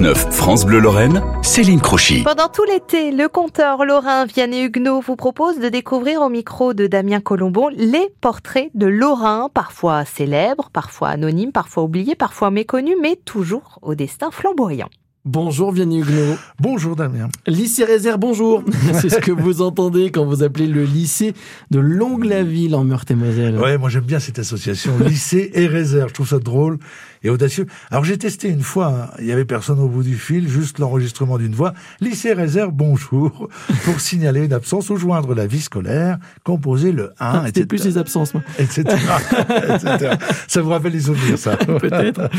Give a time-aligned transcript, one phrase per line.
[0.00, 2.22] 6-9 France Bleu Lorraine, Céline Crochy.
[2.22, 6.86] Pendant tout l'été, le conteur lorrain Vianney Huguenot vous propose de découvrir au micro de
[6.86, 13.16] Damien Colombon les portraits de Lorrain, parfois célèbres, parfois anonymes, parfois oubliés, parfois méconnus, mais
[13.16, 14.88] toujours au destin flamboyant.
[15.26, 16.38] Bonjour Vianney Huguenot.
[16.60, 17.28] Bonjour Damien.
[17.46, 18.64] Lycée Réserve, bonjour.
[18.94, 21.34] C'est ce que vous entendez quand vous appelez le lycée
[21.70, 23.58] de Longue-la-Ville en Meurthe-et-Moselle.
[23.58, 26.08] Ouais, moi j'aime bien cette association lycée et réserve.
[26.08, 26.78] Je trouve ça drôle
[27.22, 27.66] et audacieux.
[27.90, 29.10] Alors j'ai testé une fois, hein.
[29.18, 31.74] il y avait personne au bout du fil, juste l'enregistrement d'une voix.
[32.00, 33.50] Lycée réserve, bonjour,
[33.84, 37.84] pour signaler une absence ou joindre la vie scolaire, composer le 1, ah, C'était plus
[37.84, 38.42] les absences, moi.
[38.58, 40.14] Etc., etc.
[40.48, 42.30] Ça vous rappelle les souvenirs, ça Peut-être.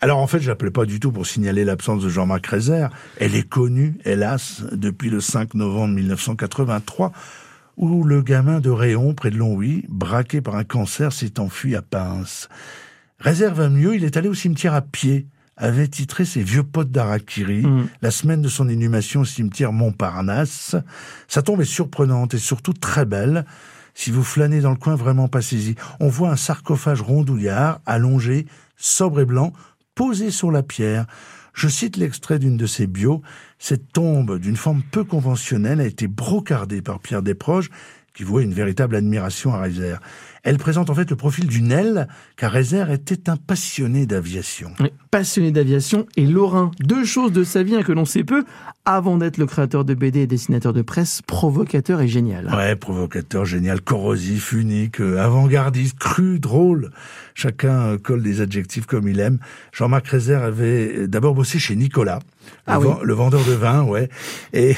[0.00, 2.90] Alors en fait, je l'appelais pas du tout pour signaler l'absence de Jean-Marc Rézère.
[3.18, 7.12] Elle est connue, hélas, depuis le 5 novembre 1983,
[7.76, 11.82] où le gamin de Réon, près de Longwy, braqué par un cancer, s'est enfui à
[11.82, 12.48] Pince.
[13.20, 16.90] Rézère va mieux, il est allé au cimetière à pied, avait titré ses vieux potes
[16.90, 17.86] d'Arakiri, mm.
[18.02, 20.74] la semaine de son inhumation au cimetière Montparnasse.
[21.28, 23.44] Sa tombe est surprenante et surtout très belle.
[23.94, 25.76] Si vous flânez dans le coin, vraiment passez-y.
[26.00, 29.52] On voit un sarcophage rondouillard, allongé, sobre et blanc,
[29.98, 31.06] posé sur la pierre.
[31.54, 33.20] Je cite l'extrait d'une de ses bios.
[33.58, 37.68] Cette tombe, d'une forme peu conventionnelle, a été brocardée par Pierre Desproges,
[38.18, 40.00] qui vouait une véritable admiration à Rézère.
[40.42, 44.72] Elle présente en fait le profil d'une aile, car Rézère était un passionné d'aviation.
[45.12, 48.44] passionné d'aviation et Lorrain, deux choses de sa vie hein, que l'on sait peu,
[48.84, 52.52] avant d'être le créateur de BD et dessinateur de presse, provocateur et génial.
[52.52, 56.90] Ouais, provocateur, génial, corrosif, unique, euh, avant-gardiste, cru, drôle.
[57.34, 59.38] Chacun euh, colle des adjectifs comme il aime.
[59.72, 62.18] Jean-Marc Rézère avait d'abord bossé chez Nicolas,
[62.66, 64.08] ah le, vendeur de vin, ouais.
[64.52, 64.76] Et,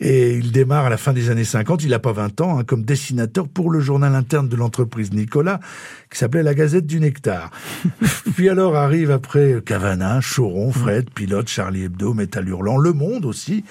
[0.00, 2.64] et il démarre à la fin des années 50, il n'a pas 20 ans, hein,
[2.72, 5.60] comme dessinateur pour le journal interne de l'entreprise Nicolas,
[6.10, 7.50] qui s'appelait La Gazette du Nectar.
[8.34, 13.62] Puis alors arrive après Cavana, Choron, Fred, Pilote, Charlie Hebdo, Métal Hurlant, Le Monde aussi,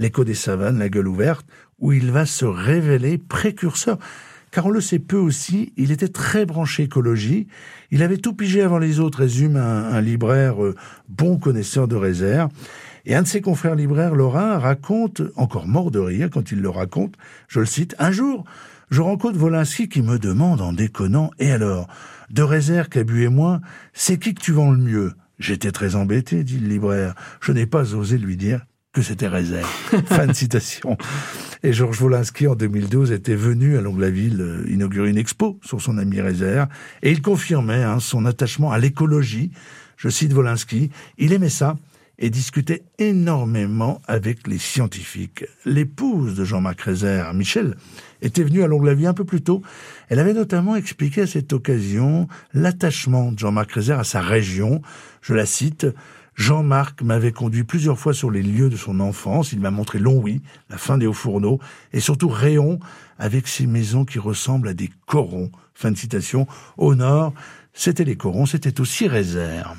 [0.00, 1.46] l'écho des savanes, la gueule ouverte,
[1.78, 3.96] où il va se révéler précurseur.
[4.50, 7.48] Car on le sait peu aussi, il était très branché écologie,
[7.90, 10.74] il avait tout pigé avant les autres, résume un, libraire euh,
[11.08, 12.50] bon connaisseur de réserve.
[13.04, 16.68] Et un de ses confrères libraires, Laurent, raconte, encore mort de rire quand il le
[16.68, 17.14] raconte,
[17.48, 18.44] je le cite, un jour,
[18.90, 21.88] je rencontre Volinsky qui me demande en déconnant, et alors,
[22.30, 23.60] de réserve, Cabu et moi,
[23.92, 25.12] c'est qui que tu vends le mieux?
[25.38, 27.14] J'étais très embêté, dit le libraire.
[27.40, 29.68] Je n'ai pas osé lui dire que c'était réserve.
[30.06, 30.96] fin de citation.
[31.62, 35.98] Et Georges Wolinski, en 2012, était venu à Longue-la-Ville euh, inaugurer une expo sur son
[35.98, 36.68] ami Rézère,
[37.02, 39.50] et il confirmait hein, son attachement à l'écologie.
[39.96, 41.76] Je cite Wolinski, il aimait ça
[42.18, 45.44] et discutait énormément avec les scientifiques.
[45.64, 47.76] L'épouse de Jean-Marc Rézère, Michel,
[48.22, 49.62] était venue à Longue-la-Ville un peu plus tôt.
[50.08, 54.82] Elle avait notamment expliqué à cette occasion l'attachement de Jean-Marc Rézère à sa région.
[55.22, 55.86] Je la cite,
[56.38, 59.52] Jean-Marc m'avait conduit plusieurs fois sur les lieux de son enfance.
[59.52, 60.40] Il m'a montré Longwy,
[60.70, 61.58] la fin des Hauts-Fourneaux,
[61.92, 62.78] et surtout Réon,
[63.18, 65.50] avec ses maisons qui ressemblent à des corons.
[65.74, 66.46] Fin de citation.
[66.76, 67.34] Au nord,
[67.74, 69.76] c'était les corons, c'était aussi Réserve.